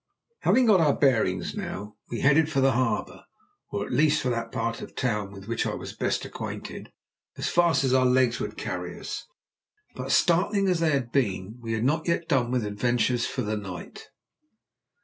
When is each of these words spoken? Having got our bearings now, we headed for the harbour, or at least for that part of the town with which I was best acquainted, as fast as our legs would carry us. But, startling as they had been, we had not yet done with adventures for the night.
Having 0.39 0.65
got 0.65 0.79
our 0.81 0.95
bearings 0.95 1.53
now, 1.55 1.93
we 2.09 2.21
headed 2.21 2.51
for 2.51 2.59
the 2.59 2.71
harbour, 2.71 3.23
or 3.69 3.85
at 3.85 3.91
least 3.93 4.19
for 4.19 4.29
that 4.29 4.51
part 4.51 4.81
of 4.81 4.87
the 4.87 4.93
town 4.95 5.31
with 5.31 5.47
which 5.47 5.67
I 5.67 5.75
was 5.75 5.93
best 5.95 6.25
acquainted, 6.25 6.91
as 7.37 7.49
fast 7.49 7.83
as 7.83 7.93
our 7.93 8.07
legs 8.07 8.39
would 8.39 8.57
carry 8.57 8.99
us. 8.99 9.27
But, 9.93 10.11
startling 10.11 10.67
as 10.67 10.79
they 10.79 10.89
had 10.89 11.11
been, 11.11 11.59
we 11.61 11.73
had 11.73 11.83
not 11.83 12.07
yet 12.07 12.27
done 12.27 12.49
with 12.49 12.65
adventures 12.65 13.27
for 13.27 13.43
the 13.43 13.55
night. 13.55 14.07